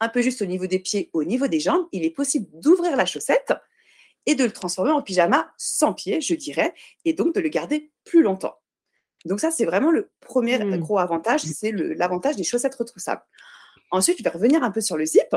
un 0.00 0.08
peu 0.08 0.22
juste 0.22 0.40
au 0.40 0.46
niveau 0.46 0.66
des 0.66 0.78
pieds, 0.78 1.10
au 1.12 1.24
niveau 1.24 1.46
des 1.46 1.60
jambes, 1.60 1.86
il 1.92 2.04
est 2.04 2.10
possible 2.10 2.46
d'ouvrir 2.54 2.96
la 2.96 3.04
chaussette 3.04 3.52
et 4.24 4.34
de 4.34 4.44
le 4.44 4.50
transformer 4.50 4.92
en 4.92 5.02
pyjama 5.02 5.52
sans 5.58 5.92
pied, 5.92 6.22
je 6.22 6.34
dirais, 6.34 6.72
et 7.04 7.12
donc 7.12 7.34
de 7.34 7.40
le 7.40 7.50
garder 7.50 7.92
plus 8.04 8.22
longtemps. 8.22 8.56
Donc 9.26 9.40
ça, 9.40 9.50
c'est 9.50 9.66
vraiment 9.66 9.90
le 9.90 10.10
premier 10.20 10.58
Mmh. 10.58 10.78
gros 10.78 10.98
avantage, 10.98 11.42
c'est 11.42 11.70
le- 11.70 11.92
l'avantage 11.92 12.36
des 12.36 12.44
chaussettes 12.44 12.74
retroussables. 12.74 13.22
Ensuite, 13.90 14.18
je 14.18 14.24
vais 14.24 14.30
revenir 14.30 14.62
un 14.62 14.70
peu 14.70 14.80
sur 14.80 14.96
le 14.96 15.04
zip, 15.04 15.34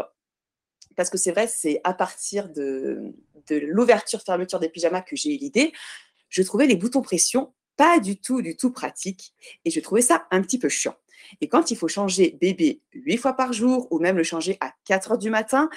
parce 0.96 1.10
que 1.10 1.18
c'est 1.18 1.32
vrai, 1.32 1.48
c'est 1.48 1.82
à 1.84 1.94
partir 1.94 2.50
de, 2.50 3.14
l'ouverture-fermeture 3.50 4.60
des 4.60 4.70
pyjamas 4.70 5.02
que 5.02 5.16
j'ai 5.16 5.34
eu 5.34 5.38
l'idée. 5.38 5.74
Je 6.30 6.42
trouvais 6.44 6.68
les 6.68 6.76
boutons 6.76 7.02
pression 7.02 7.54
pas 7.76 8.00
du 8.00 8.20
tout, 8.22 8.42
du 8.44 8.56
tout 8.56 8.72
pratiques, 8.72 9.34
et 9.66 9.72
je 9.72 9.80
trouvais 9.80 10.04
ça 10.04 10.28
un 10.30 10.42
petit 10.42 10.60
peu 10.60 10.70
chiant. 10.70 10.96
Et 11.42 11.48
quand 11.48 11.72
il 11.72 11.78
faut 11.78 11.88
changer 11.88 12.38
bébé 12.40 12.82
huit 12.94 13.18
fois 13.18 13.34
par 13.34 13.54
jour, 13.54 13.88
ou 13.92 14.00
même 14.00 14.18
le 14.18 14.24
changer 14.24 14.58
à 14.60 14.74
4 14.86 15.12
heures 15.14 15.18
du 15.18 15.32
matin, 15.32 15.70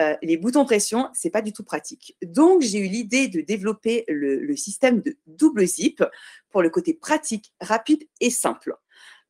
euh, 0.00 0.14
les 0.22 0.36
boutons 0.36 0.64
pression, 0.64 1.08
c'est 1.12 1.30
pas 1.30 1.42
du 1.42 1.52
tout 1.52 1.64
pratique. 1.64 2.16
Donc, 2.22 2.62
j'ai 2.62 2.78
eu 2.78 2.86
l'idée 2.86 3.26
de 3.26 3.40
développer 3.40 4.04
le, 4.08 4.36
le 4.36 4.56
système 4.56 5.00
de 5.00 5.16
double 5.26 5.66
zip 5.66 6.04
pour 6.50 6.62
le 6.62 6.70
côté 6.70 6.94
pratique, 6.94 7.52
rapide 7.60 8.06
et 8.20 8.30
simple. 8.30 8.76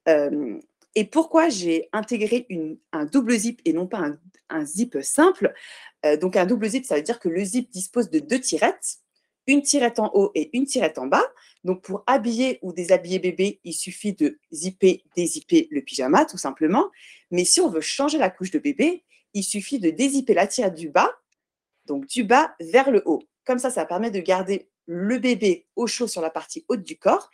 Euh, 0.09 0.59
et 0.94 1.04
pourquoi 1.04 1.49
j'ai 1.49 1.88
intégré 1.92 2.47
un 2.92 3.04
double 3.04 3.37
zip 3.37 3.61
et 3.64 3.73
non 3.73 3.87
pas 3.87 3.99
un, 3.99 4.18
un 4.49 4.64
zip 4.64 4.99
simple? 5.02 5.54
Euh, 6.04 6.16
Donc, 6.16 6.37
un 6.37 6.47
double 6.47 6.68
zip, 6.68 6.85
ça 6.85 6.97
veut 6.97 7.02
dire 7.02 7.20
que 7.20 7.28
le 7.28 7.44
zip 7.44 7.70
dispose 7.70 8.11
de 8.11 8.18
deux 8.18 8.40
tirettes, 8.40 8.99
une 9.47 9.62
tirette 9.62 9.99
en 9.99 10.11
haut 10.14 10.30
et 10.35 10.50
une 10.56 10.66
tirette 10.66 10.99
en 10.99 11.06
bas. 11.06 11.25
Donc, 11.64 11.82
pour 11.82 12.02
habiller 12.06 12.59
ou 12.62 12.73
déshabiller 12.73 13.18
bébé, 13.18 13.61
il 13.64 13.73
suffit 13.73 14.12
de 14.12 14.38
zipper, 14.52 15.04
dézipper 15.16 15.68
le 15.70 15.82
pyjama, 15.82 16.25
tout 16.25 16.38
simplement. 16.38 16.90
Mais 17.30 17.44
si 17.44 17.61
on 17.61 17.68
veut 17.68 17.80
changer 17.80 18.18
la 18.18 18.30
couche 18.30 18.50
de 18.50 18.59
bébé, 18.59 19.04
il 19.35 19.44
suffit 19.44 19.78
de 19.78 19.90
dézipper 19.90 20.35
la 20.35 20.47
tirette 20.47 20.75
du 20.75 20.88
bas, 20.88 21.11
donc 21.87 22.06
du 22.06 22.25
bas 22.25 22.54
vers 22.61 22.90
le 22.90 23.02
haut. 23.06 23.23
Comme 23.44 23.59
ça, 23.59 23.70
ça 23.70 23.85
permet 23.85 24.11
de 24.11 24.20
garder 24.20 24.68
le 24.87 25.18
bébé 25.18 25.66
au 25.76 25.87
chaud 25.87 26.09
sur 26.09 26.20
la 26.20 26.30
partie 26.30 26.64
haute 26.68 26.82
du 26.82 26.99
corps. 26.99 27.30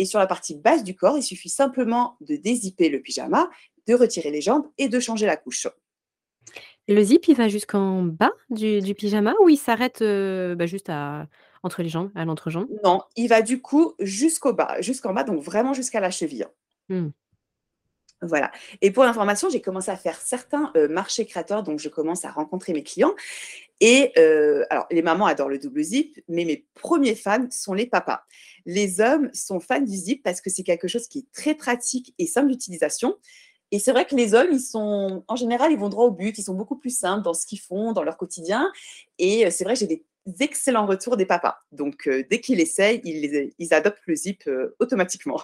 Et 0.00 0.06
sur 0.06 0.18
la 0.18 0.26
partie 0.26 0.56
basse 0.56 0.82
du 0.82 0.96
corps, 0.96 1.18
il 1.18 1.22
suffit 1.22 1.50
simplement 1.50 2.16
de 2.22 2.34
dézipper 2.36 2.88
le 2.88 3.00
pyjama, 3.00 3.50
de 3.86 3.92
retirer 3.92 4.30
les 4.30 4.40
jambes 4.40 4.64
et 4.78 4.88
de 4.88 4.98
changer 4.98 5.26
la 5.26 5.36
couche. 5.36 5.68
Le 6.88 7.02
zip, 7.02 7.28
il 7.28 7.36
va 7.36 7.48
jusqu'en 7.48 8.02
bas 8.02 8.32
du 8.48 8.80
du 8.80 8.94
pyjama 8.94 9.34
ou 9.42 9.50
il 9.50 9.58
s'arrête, 9.58 10.00
heu, 10.00 10.54
bah, 10.54 10.64
juste 10.64 10.88
à 10.88 11.26
entre 11.62 11.82
les 11.82 11.90
jambes, 11.90 12.10
à 12.14 12.24
l'entrejambe? 12.24 12.66
Non, 12.82 13.02
il 13.14 13.28
va 13.28 13.42
du 13.42 13.60
coup 13.60 13.92
jusqu'au 13.98 14.54
bas, 14.54 14.80
jusqu'en 14.80 15.12
bas, 15.12 15.22
donc 15.22 15.42
vraiment 15.42 15.74
jusqu'à 15.74 16.00
la 16.00 16.10
cheville. 16.10 16.46
Mmh. 16.88 17.08
Voilà. 18.22 18.50
Et 18.82 18.90
pour 18.90 19.04
l'information, 19.04 19.48
j'ai 19.48 19.62
commencé 19.62 19.90
à 19.90 19.96
faire 19.96 20.20
certains 20.20 20.72
euh, 20.76 20.88
marchés 20.88 21.24
créateurs, 21.24 21.62
donc 21.62 21.78
je 21.78 21.88
commence 21.88 22.24
à 22.24 22.30
rencontrer 22.30 22.74
mes 22.74 22.82
clients. 22.82 23.14
Et 23.80 24.12
euh, 24.18 24.64
alors, 24.68 24.86
les 24.90 25.00
mamans 25.00 25.24
adorent 25.24 25.48
le 25.48 25.58
double 25.58 25.82
zip, 25.82 26.20
mais 26.28 26.44
mes 26.44 26.66
premiers 26.74 27.14
fans 27.14 27.46
sont 27.50 27.72
les 27.72 27.86
papas. 27.86 28.22
Les 28.66 29.00
hommes 29.00 29.30
sont 29.32 29.58
fans 29.58 29.80
du 29.80 29.96
zip 29.96 30.22
parce 30.22 30.42
que 30.42 30.50
c'est 30.50 30.62
quelque 30.64 30.86
chose 30.86 31.08
qui 31.08 31.20
est 31.20 31.32
très 31.32 31.54
pratique 31.54 32.14
et 32.18 32.26
simple 32.26 32.50
d'utilisation. 32.50 33.16
Et 33.70 33.78
c'est 33.78 33.92
vrai 33.92 34.04
que 34.04 34.14
les 34.14 34.34
hommes, 34.34 34.48
ils 34.52 34.60
sont, 34.60 35.24
en 35.26 35.36
général, 35.36 35.72
ils 35.72 35.78
vont 35.78 35.88
droit 35.88 36.04
au 36.04 36.10
but, 36.10 36.36
ils 36.36 36.42
sont 36.42 36.54
beaucoup 36.54 36.76
plus 36.76 36.94
simples 36.94 37.22
dans 37.22 37.32
ce 37.32 37.46
qu'ils 37.46 37.60
font, 37.60 37.92
dans 37.92 38.02
leur 38.02 38.18
quotidien. 38.18 38.70
Et 39.18 39.46
euh, 39.46 39.50
c'est 39.50 39.64
vrai 39.64 39.74
que 39.74 39.80
j'ai 39.80 39.86
des 39.86 40.04
excellents 40.40 40.84
retours 40.84 41.16
des 41.16 41.24
papas. 41.24 41.56
Donc, 41.72 42.06
dès 42.28 42.40
qu'ils 42.40 42.60
essayent, 42.60 43.00
ils, 43.04 43.72
adoptent 43.74 44.02
le 44.06 44.14
zip 44.14 44.48
automatiquement. 44.78 45.40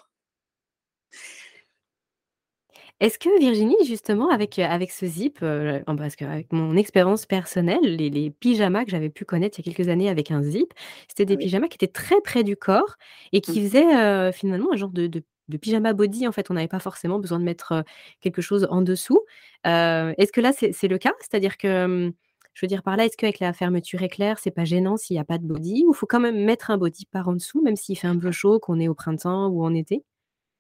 Est-ce 3.01 3.19
que 3.19 3.29
Virginie, 3.39 3.77
justement, 3.85 4.31
avec, 4.31 4.55
ce 4.91 5.07
zip, 5.07 5.41
en 5.43 5.97
parce 5.97 6.17
qu'avec 6.17 6.51
mon 6.51 6.77
expérience 6.77 7.27
personnelle, 7.27 7.83
les 7.83 8.09
les 8.09 8.31
pyjamas 8.31 8.85
que 8.87 8.91
j'avais 8.91 9.11
pu 9.11 9.27
connaître 9.27 9.59
il 9.59 9.67
y 9.67 9.69
a 9.71 9.75
quelques 9.75 9.91
années 9.91 10.09
avec 10.09 10.31
un 10.31 10.43
zip, 10.43 10.73
c'était 11.07 11.27
des 11.27 11.37
Oui. 11.37 11.37
pyjamas 11.37 11.69
qui 11.69 11.75
étaient 11.77 11.89
très 11.93 12.19
près 12.23 12.43
du 12.43 12.57
corps 12.57 12.95
et 13.33 13.43
qui 13.43 13.61
Mhm. 13.61 13.67
faisaient, 13.67 14.33
finalement 14.33 14.73
un 14.73 14.77
genre 14.77 14.91
de 14.91 15.07
de 15.09 15.23
de 15.49 15.57
pyjama 15.59 15.93
body, 15.93 16.27
en 16.27 16.33
fait. 16.33 16.51
On 16.51 16.55
n'avait 16.55 16.67
pas 16.69 16.81
forcément 16.81 17.19
besoin 17.21 17.39
de 17.39 17.45
mettre, 17.45 17.85
quelque 18.23 18.41
chose 18.43 18.67
en 18.71 18.81
dessous. 18.81 19.21
Est-ce 19.65 20.33
que 20.33 20.41
là, 20.41 20.53
c'est 20.57 20.73
c'est 20.73 20.89
le 20.89 20.97
cas? 20.97 21.13
C'est-à-dire 21.21 21.59
que, 21.59 22.11
je 22.55 22.61
veux 22.65 22.69
dire 22.69 22.83
par 22.83 22.97
là, 22.97 23.05
est-ce 23.05 23.17
qu'avec 23.19 23.41
la 23.41 23.53
fermeture 23.53 24.03
éclair, 24.03 24.39
c'est 24.39 24.51
pas 24.51 24.65
gênant 24.65 24.97
s'il 24.97 25.17
y 25.17 25.19
a 25.19 25.25
pas 25.25 25.37
de 25.37 25.45
body 25.47 25.85
ou 25.87 25.93
faut 25.93 26.07
quand 26.07 26.21
même 26.21 26.43
mettre 26.47 26.71
un 26.71 26.79
body 26.79 27.05
par 27.13 27.29
en 27.29 27.35
dessous, 27.35 27.61
même 27.63 27.77
s'il 27.77 27.99
fait 27.99 28.07
un 28.09 28.19
peu 28.19 28.33
chaud, 28.33 28.59
qu'on 28.59 28.81
est 28.81 28.89
au 28.89 28.95
printemps 28.95 29.49
ou 29.49 29.63
en 29.65 29.75
été? 29.75 30.03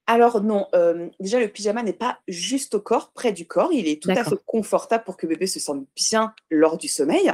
Alors 0.08 0.40
non, 0.40 0.68
hem, 0.72 1.10
déjà 1.18 1.40
le 1.40 1.48
pyjama 1.48 1.82
n'est 1.82 1.92
pas 1.92 2.20
juste 2.28 2.76
au 2.76 2.80
corps, 2.80 3.10
près 3.12 3.32
du 3.32 3.44
corps. 3.44 3.72
Il 3.72 3.88
est 3.88 4.00
tout 4.00 4.10
à 4.10 4.22
fait 4.22 4.36
confortable 4.46 5.02
pour 5.02 5.16
que 5.16 5.26
bébé 5.26 5.48
se 5.48 5.58
sente 5.58 5.84
bien 5.96 6.32
lors 6.48 6.78
du 6.78 6.86
sommeil. 6.86 7.32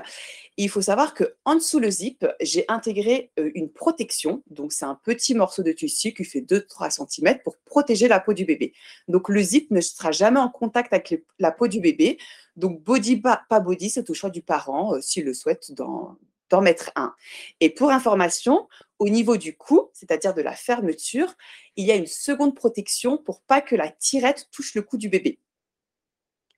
Et 0.57 0.64
il 0.64 0.69
faut 0.71 0.81
savoir 0.81 1.12
qu'en 1.14 1.55
dessous 1.55 1.81
le 1.81 1.91
zip, 1.91 2.26
j'ai 2.41 2.64
intégré, 2.69 3.31
heu, 3.38 3.52
une 3.55 3.71
protection. 3.71 4.43
Donc 4.50 4.73
c'est 4.73 4.87
un 4.87 4.99
petit 5.02 5.35
morceau 5.35 5.62
de 5.62 5.73
tissu 5.73 6.12
qui 6.14 6.25
fait 6.25 6.41
2-3 6.41 6.91
centimètres 6.91 7.43
pour 7.43 7.59
protéger 7.59 8.09
la 8.09 8.21
peau 8.21 8.33
du 8.33 8.47
bébé. 8.47 8.73
Donc 9.07 9.29
le 9.29 9.43
zip 9.43 9.71
ne 9.71 9.83
sera 9.83 10.11
jamais 10.11 10.41
en 10.41 10.49
contact 10.49 10.95
avec 10.95 11.23
la 11.38 11.52
peau 11.52 11.69
du 11.69 11.81
bébé. 11.81 12.17
Donc 12.57 12.83
body, 12.83 13.19
pas 13.19 13.43
pas 13.50 13.61
body, 13.61 13.91
c'est 13.91 14.09
au 14.09 14.14
choix 14.14 14.31
du 14.31 14.41
parent, 14.41 14.97
heu, 14.97 15.02
s'il 15.02 15.25
le 15.25 15.35
souhaite 15.35 15.73
d'en 15.73 16.17
mettre 16.61 16.91
un. 16.97 17.14
Et 17.61 17.71
pour 17.71 17.91
information, 17.91 18.69
au 19.02 19.09
niveau 19.09 19.37
du 19.37 19.56
cou, 19.56 19.90
c'est-à-dire 19.94 20.32
de 20.32 20.42
la 20.42 20.52
fermeture, 20.52 21.35
il 21.75 21.85
y 21.85 21.90
a 21.90 21.97
une 21.97 22.06
seconde 22.06 22.54
protection 22.54 23.18
pour 23.18 23.42
pas 23.42 23.61
que 23.61 23.75
la 23.75 23.90
tirette 23.90 24.47
touche 24.52 24.76
le 24.76 24.82
cou 24.82 24.97
du 24.97 25.09
bébé. 25.09 25.40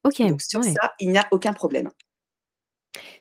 OK, 0.05 0.19
Donc 0.19 0.43
sur 0.43 0.61
ouais. 0.61 0.75
ça, 0.75 0.93
il 1.01 1.09
n'y 1.09 1.17
a 1.17 1.27
aucun 1.31 1.55
problème. 1.55 1.91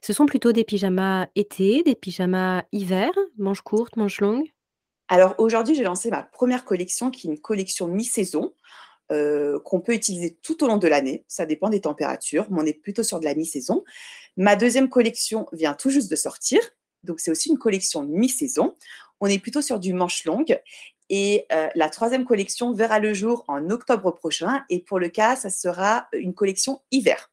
Ce 0.02 0.12
sont 0.12 0.26
plutôt 0.26 0.52
des 0.52 0.66
pyjamas 0.66 1.28
été, 1.36 1.84
des 1.84 1.96
pyjamas 1.96 2.64
hiver, 2.74 3.12
manches 3.38 3.62
courtes, 3.62 3.96
manches 3.96 4.20
longues? 4.20 4.52
Alors 5.08 5.36
aujourd'hui, 5.38 5.74
j'ai 5.74 5.84
lancé 5.84 6.10
ma 6.10 6.24
première 6.24 6.66
collection 6.66 7.10
qui 7.10 7.28
est 7.28 7.32
une 7.32 7.40
collection 7.40 7.88
mi-saison, 7.88 8.54
heu, 9.14 9.58
qu'on 9.64 9.80
peut 9.80 9.94
utiliser 9.94 10.38
tout 10.44 10.62
au 10.66 10.68
long 10.68 10.78
de 10.78 10.88
l'année. 10.90 11.24
Ça 11.30 11.46
dépend 11.46 11.70
des 11.70 11.80
températures, 11.80 12.48
mais 12.52 12.62
on 12.62 12.66
est 12.66 12.74
plutôt 12.74 13.04
sur 13.04 13.22
de 13.22 13.26
la 13.26 13.36
mi-saison. 13.36 13.86
Ma 14.36 14.58
deuxième 14.58 14.90
collection 14.90 15.48
vient 15.54 15.76
tout 15.76 15.92
juste 15.92 16.12
de 16.12 16.18
sortir, 16.18 16.60
donc 17.04 17.20
c'est 17.20 17.32
aussi 17.32 17.50
une 17.50 17.58
collection 17.58 18.04
mi-saison. 18.04 18.76
On 19.26 19.28
est 19.28 19.40
plutôt 19.40 19.62
sur 19.62 19.80
du 19.80 19.94
manche 19.94 20.26
longue 20.26 20.60
et 21.10 21.46
heu, 21.54 21.70
la 21.76 21.90
troisième 21.90 22.26
collection 22.26 22.74
verra 22.74 23.00
le 23.00 23.14
jour 23.14 23.46
en 23.48 23.70
octobre 23.70 24.12
prochain 24.12 24.66
et 24.70 24.80
pour 24.80 25.00
le 25.00 25.08
cas, 25.08 25.38
ça 25.38 25.50
sera 25.50 26.10
une 26.12 26.34
collection 26.34 26.82
hiver. 26.92 27.32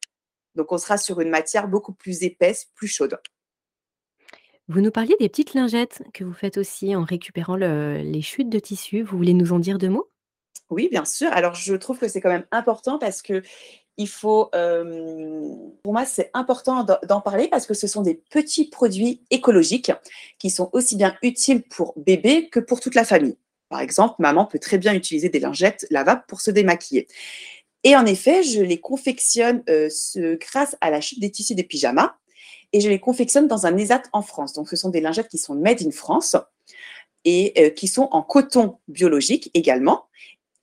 Donc 0.55 0.71
on 0.71 0.77
sera 0.77 0.97
sur 0.97 1.19
une 1.19 1.29
matière 1.29 1.67
beaucoup 1.67 1.91
plus 1.91 2.23
épaisse, 2.23 2.69
plus 2.75 2.87
chaude. 2.87 3.19
Vous 4.69 4.79
nous 4.79 4.91
parliez 4.91 5.17
des 5.19 5.27
petites 5.27 5.53
lingettes 5.53 6.01
que 6.13 6.23
vous 6.23 6.31
faites 6.31 6.57
aussi 6.57 6.95
en 6.95 7.03
récupérant 7.03 7.57
le 7.57 7.97
les 7.97 8.21
chutes 8.21 8.49
de 8.49 8.59
tissu. 8.59 9.01
Vous 9.01 9.17
voulez 9.17 9.33
nous 9.33 9.51
en 9.51 9.59
dire 9.59 9.77
2 9.77 9.89
mots? 9.89 10.09
Oui, 10.69 10.87
bien 10.89 11.03
sûr. 11.03 11.29
Alors, 11.33 11.55
je 11.55 11.75
trouve 11.75 11.99
que 11.99 12.07
c'est 12.07 12.21
quand 12.21 12.29
même 12.29 12.47
important 12.51 12.97
parce 12.97 13.21
que 13.21 13.43
il 14.01 14.07
faut, 14.07 14.49
hem, 14.53 15.71
pour 15.83 15.93
moi, 15.93 16.05
c'est 16.05 16.31
important 16.33 16.85
d'en 17.07 17.21
parler 17.21 17.47
parce 17.47 17.67
que 17.67 17.73
ce 17.73 17.87
sont 17.87 18.01
des 18.01 18.15
petits 18.15 18.65
produits 18.69 19.21
écologiques 19.29 19.91
qui 20.39 20.49
sont 20.49 20.69
aussi 20.73 20.95
bien 20.95 21.15
utiles 21.21 21.61
pour 21.61 21.93
bébé 21.97 22.49
que 22.49 22.59
pour 22.59 22.79
toute 22.79 22.95
la 22.95 23.05
famille. 23.05 23.37
Par 23.69 23.79
exemple, 23.79 24.15
maman 24.19 24.45
peut 24.45 24.59
très 24.59 24.77
bien 24.77 24.93
utiliser 24.93 25.29
des 25.29 25.39
lingettes 25.39 25.85
lavables 25.91 26.23
pour 26.27 26.41
se 26.41 26.51
démaquiller. 26.51 27.07
Et 27.83 27.95
en 27.95 28.05
effet, 28.05 28.43
je 28.43 28.61
les 28.61 28.79
confectionne, 28.79 29.63
ce 29.67 30.35
grâce 30.35 30.75
à 30.81 30.89
la 30.89 30.99
chute 30.99 31.19
des 31.19 31.31
tissus 31.31 31.55
des 31.55 31.63
pyjamas 31.63 32.15
et 32.73 32.81
je 32.81 32.89
les 32.89 32.99
confectionne 32.99 33.47
dans 33.47 33.65
un 33.65 33.77
ESAT 33.77 34.03
en 34.13 34.21
France. 34.21 34.53
Donc 34.53 34.67
ce 34.67 34.75
sont 34.75 34.89
des 34.89 35.01
lingettes 35.01 35.29
qui 35.29 35.37
sont 35.37 35.55
made 35.55 35.81
in 35.81 35.91
France 35.91 36.35
et 37.23 37.53
heu, 37.57 37.69
qui 37.69 37.87
sont 37.87 38.09
en 38.11 38.23
coton 38.23 38.77
biologique 38.87 39.51
également 39.53 40.05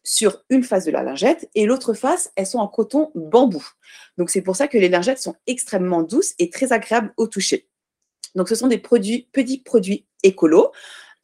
sur 0.04 0.44
une 0.48 0.62
face 0.62 0.84
de 0.84 0.90
la 0.90 1.02
lingette 1.02 1.48
et 1.54 1.66
l'autre 1.66 1.92
face, 1.94 2.32
elles 2.36 2.46
sont 2.46 2.58
en 2.58 2.68
coton 2.68 3.10
bambou. 3.14 3.66
Donc 4.16 4.30
c'est 4.30 4.42
pour 4.42 4.56
ça 4.56 4.68
que 4.68 4.78
les 4.78 4.88
lingettes 4.88 5.20
sont 5.20 5.34
extrêmement 5.46 6.02
douces 6.02 6.34
et 6.38 6.50
très 6.50 6.72
agréables 6.72 7.12
au 7.16 7.26
toucher. 7.26 7.68
Donc 8.34 8.48
ce 8.48 8.54
sont 8.54 8.68
des 8.68 8.78
produits, 8.78 9.28
petits 9.32 9.58
produits 9.58 10.06
écolos. 10.22 10.72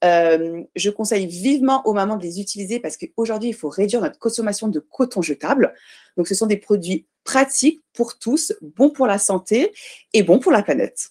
Euh, 0.04 0.62
je 0.76 0.90
conseille 0.90 1.26
vivement 1.26 1.87
aux 1.87 1.95
mamans 1.95 2.16
de 2.16 2.23
les 2.23 2.40
utiliser 2.40 2.78
parce 2.78 2.97
qu'aujourd'hui, 2.97 3.50
il 3.50 3.54
faut 3.54 3.71
réduire 3.71 4.02
notre 4.02 4.19
consommation 4.19 4.69
de 4.69 4.81
coton 4.81 5.23
jetable. 5.23 5.75
Donc 6.16 6.28
ce 6.28 6.35
sont 6.35 6.47
des 6.47 6.59
produits 6.59 7.07
pratiques 7.25 7.83
pour 7.95 8.19
tous, 8.19 8.52
bons 8.61 8.90
pour 8.90 9.07
la 9.07 9.19
santé 9.19 9.73
et 10.12 10.23
bons 10.23 10.38
pour 10.38 10.52
la 10.52 10.62
planète. 10.62 11.11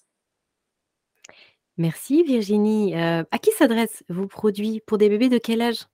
Merci 1.78 2.24
Virginie. 2.24 2.94
Heu, 2.94 3.26
à 3.32 3.40
qui 3.40 3.50
s'adressent 3.58 4.04
vos 4.10 4.28
produits? 4.28 4.82
Pour 4.86 5.00
des 5.00 5.10
bébés 5.10 5.30
de 5.30 5.40
quel 5.40 5.62
âge? 5.62 5.88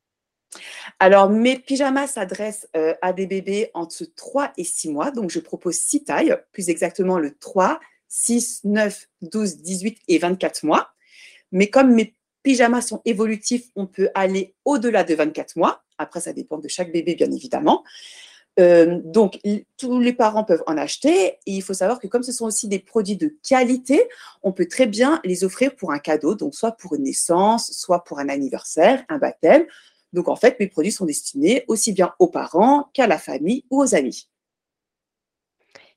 Alors, 0.99 1.29
mes 1.29 1.57
pyjamas 1.59 2.07
s'adressent, 2.07 2.67
heu, 2.75 2.95
à 3.01 3.13
des 3.13 3.27
bébés 3.27 3.71
entre 3.73 4.05
3 4.15 4.51
et 4.57 4.63
6 4.63 4.89
mois, 4.89 5.11
donc 5.11 5.29
je 5.29 5.39
propose 5.39 5.75
6 5.75 6.05
tailles, 6.05 6.37
plus 6.51 6.69
exactement 6.69 7.19
le 7.19 7.35
3, 7.35 7.79
6, 8.07 8.61
9, 8.63 9.07
12, 9.21 9.57
18 9.57 9.99
et 10.07 10.17
24 10.17 10.63
mois. 10.63 10.89
Mais 11.51 11.69
comme 11.69 11.93
mes 11.93 12.15
pyjamas 12.43 12.81
sont 12.81 13.01
évolutifs, 13.05 13.67
on 13.75 13.85
peut 13.85 14.09
aller 14.15 14.55
au-delà 14.65 15.03
de 15.03 15.15
24 15.15 15.55
mois. 15.55 15.83
Après, 15.97 16.21
ça 16.21 16.33
dépend 16.33 16.57
de 16.57 16.67
chaque 16.67 16.91
bébé, 16.91 17.15
bien 17.15 17.31
évidemment. 17.31 17.83
Euh, 18.59 18.99
donc, 19.03 19.39
tous 19.77 19.99
les 19.99 20.13
parents 20.13 20.43
peuvent 20.43 20.63
en 20.67 20.77
acheter. 20.77 21.37
Et 21.45 21.51
il 21.53 21.61
faut 21.61 21.73
savoir 21.73 21.99
que 21.99 22.07
comme 22.07 22.23
ce 22.23 22.31
sont 22.31 22.45
aussi 22.45 22.67
des 22.67 22.79
produits 22.79 23.15
de 23.15 23.35
qualité, 23.47 24.07
on 24.43 24.51
peut 24.51 24.67
très 24.67 24.87
bien 24.87 25.21
les 25.23 25.43
offrir 25.43 25.75
pour 25.75 25.91
un 25.91 25.99
cadeau, 25.99 26.35
donc 26.35 26.55
soit 26.55 26.73
pour 26.73 26.95
une 26.95 27.03
naissance, 27.03 27.71
soit 27.71 28.03
pour 28.03 28.19
un 28.19 28.29
anniversaire, 28.29 29.03
un 29.09 29.17
baptême. 29.17 29.65
Donc, 30.13 30.27
en 30.27 30.35
fait, 30.35 30.59
mes 30.59 30.67
produits 30.67 30.91
sont 30.91 31.05
destinés 31.05 31.63
aussi 31.67 31.93
bien 31.93 32.13
aux 32.19 32.27
parents 32.27 32.89
qu'à 32.93 33.07
la 33.07 33.17
famille 33.17 33.65
ou 33.69 33.81
aux 33.81 33.95
amis. 33.95 34.29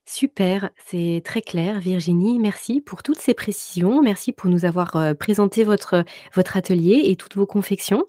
Super, 0.05 0.71
c'est 0.87 1.23
très 1.25 1.43
clair 1.43 1.79
Virginie. 1.79 2.39
Merci 2.39 2.81
pour 2.81 3.03
toutes 3.03 3.21
ces 3.21 3.35
précisions. 3.35 4.03
Merci 4.03 4.33
pour 4.33 4.51
nous 4.51 4.65
avoir, 4.65 4.97
heu, 4.97 5.15
présenté 5.15 5.65
votre, 5.65 6.05
votre 6.35 6.57
atelier 6.57 7.03
et 7.05 7.17
toutes 7.17 7.37
vos 7.37 7.47
confections. 7.47 8.05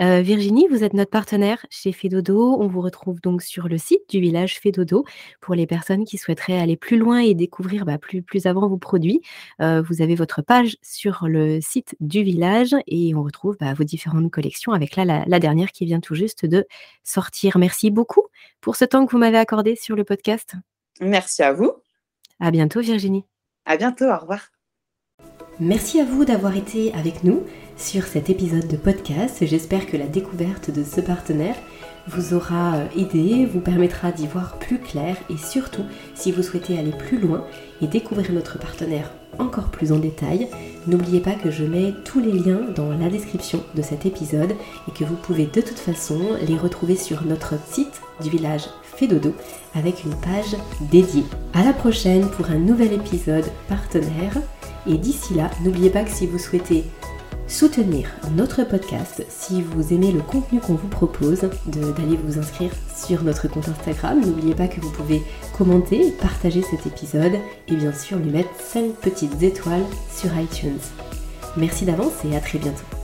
Heu, 0.00 0.20
Virginie, 0.20 0.66
vous 0.68 0.84
êtes 0.84 0.94
notre 0.94 1.10
partenaire 1.10 1.64
chez 1.70 1.92
Fedodo. 1.92 2.56
On 2.60 2.66
vous 2.66 2.80
retrouve 2.80 3.20
donc 3.20 3.42
sur 3.42 3.68
le 3.68 3.78
site 3.78 4.08
du 4.08 4.20
village 4.20 4.58
Fedodo 4.58 5.04
pour 5.40 5.54
les 5.54 5.66
personnes 5.66 6.04
qui 6.04 6.18
souhaiteraient 6.18 6.58
aller 6.58 6.76
plus 6.76 6.96
loin 6.96 7.18
et 7.20 7.34
découvrir, 7.34 7.84
bah, 7.84 7.98
plus 7.98 8.22
plus 8.22 8.46
avant 8.46 8.68
vos 8.68 8.78
produits. 8.78 9.20
Heu, 9.60 9.82
vous 9.82 10.02
avez 10.02 10.14
votre 10.14 10.42
page 10.42 10.76
sur 10.82 11.26
le 11.28 11.60
site 11.60 11.96
du 12.00 12.22
village 12.22 12.74
et 12.86 13.14
on 13.14 13.22
retrouve, 13.22 13.56
bah, 13.58 13.74
vos 13.74 13.84
différentes 13.84 14.30
collections 14.30 14.72
avec 14.72 14.96
là, 14.96 15.04
la 15.04 15.24
la 15.26 15.38
dernière 15.38 15.72
qui 15.72 15.84
vient 15.84 16.00
tout 16.00 16.14
juste 16.14 16.46
de 16.46 16.66
sortir. 17.02 17.58
Merci 17.58 17.90
beaucoup 17.90 18.22
pour 18.60 18.76
ce 18.76 18.84
temps 18.84 19.06
que 19.06 19.12
vous 19.12 19.18
m'avez 19.18 19.38
accordé 19.38 19.76
sur 19.76 19.96
le 19.96 20.04
podcast. 20.04 20.54
Merci 21.00 21.42
à 21.42 21.52
vous. 21.52 21.72
À 22.40 22.50
bientôt 22.50 22.80
Virginie. 22.80 23.24
À 23.64 23.76
bientôt, 23.76 24.06
au 24.06 24.18
revoir. 24.18 24.51
Merci 25.60 26.00
à 26.00 26.04
vous 26.04 26.24
d'avoir 26.24 26.56
été 26.56 26.94
avec 26.94 27.24
nous 27.24 27.42
sur 27.76 28.04
cet 28.04 28.30
épisode 28.30 28.66
de 28.68 28.76
podcast. 28.76 29.44
J'espère 29.46 29.86
que 29.86 29.98
la 29.98 30.06
découverte 30.06 30.70
de 30.70 30.82
ce 30.82 31.00
partenaire 31.02 31.56
vous 32.08 32.34
aura 32.34 32.76
euh, 32.76 32.86
aidé, 32.96 33.46
vous 33.46 33.60
permettra 33.60 34.12
d'y 34.12 34.26
voir 34.26 34.58
plus 34.58 34.78
clair 34.78 35.16
et 35.28 35.36
surtout, 35.36 35.84
si 36.14 36.32
vous 36.32 36.42
souhaitez 36.42 36.78
aller 36.78 36.90
plus 36.90 37.18
loin 37.18 37.44
et 37.82 37.86
découvrir 37.86 38.32
notre 38.32 38.58
partenaire 38.58 39.12
encore 39.38 39.70
plus 39.70 39.92
en 39.92 39.98
détail, 39.98 40.48
n'oubliez 40.86 41.20
pas 41.20 41.34
que 41.34 41.50
je 41.50 41.64
mets 41.64 41.94
tous 42.04 42.20
les 42.20 42.32
liens 42.32 42.62
dans 42.74 42.90
la 42.90 43.08
description 43.08 43.62
de 43.74 43.82
cet 43.82 44.04
épisode 44.06 44.54
et 44.88 44.92
que 44.92 45.04
vous 45.04 45.16
pouvez 45.16 45.46
de 45.46 45.60
toute 45.60 45.78
façon 45.78 46.18
les 46.46 46.56
retrouver 46.56 46.96
sur 46.96 47.24
notre 47.24 47.54
site 47.70 48.00
du 48.22 48.30
village 48.30 48.64
Fedodo 48.96 49.34
avec 49.74 50.04
une 50.04 50.14
page 50.16 50.56
dédiée. 50.90 51.24
À 51.54 51.64
la 51.64 51.72
prochaine 51.72 52.28
pour 52.28 52.50
un 52.50 52.58
nouvel 52.58 52.92
épisode 52.92 53.46
partenaire 53.68 54.36
et 54.86 54.98
d'ici 54.98 55.34
là, 55.34 55.50
n'oubliez 55.64 55.90
pas 55.90 56.04
que 56.04 56.10
si 56.10 56.26
vous 56.26 56.38
souhaitez 56.38 56.84
soutenir 57.46 58.08
notre 58.34 58.64
podcast, 58.64 59.24
si 59.28 59.62
vous 59.62 59.92
aimez 59.92 60.10
le 60.10 60.20
contenu 60.20 60.60
qu'on 60.60 60.74
vous 60.74 60.88
propose, 60.88 61.42
d'aller 61.66 62.16
vous 62.24 62.38
inscrire 62.38 62.70
sur 62.94 63.22
notre 63.22 63.48
compte 63.48 63.68
Instagram. 63.68 64.20
N'oubliez 64.20 64.54
pas 64.54 64.68
que 64.68 64.80
vous 64.80 64.90
pouvez 64.90 65.22
commenter, 65.56 66.12
partager 66.12 66.62
cet 66.62 66.86
épisode 66.86 67.34
et 67.68 67.76
bien 67.76 67.92
sûr 67.92 68.18
lui 68.18 68.30
mettre 68.30 68.50
5 68.58 68.94
petites 68.94 69.42
étoiles 69.42 69.84
sur 70.14 70.30
iTunes. 70.38 70.80
Merci 71.56 71.84
d'avance 71.84 72.24
et 72.24 72.34
à 72.36 72.40
très 72.40 72.58
bientôt. 72.58 73.01